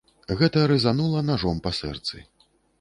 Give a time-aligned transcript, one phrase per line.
[0.39, 2.27] Гэта разанула нажом па сэрцы.